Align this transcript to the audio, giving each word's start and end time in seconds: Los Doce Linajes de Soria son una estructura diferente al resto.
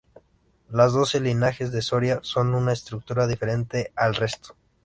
Los 0.71 0.93
Doce 0.93 1.19
Linajes 1.19 1.71
de 1.71 1.83
Soria 1.83 2.21
son 2.23 2.55
una 2.55 2.73
estructura 2.73 3.27
diferente 3.27 3.93
al 3.95 4.15
resto. 4.15 4.55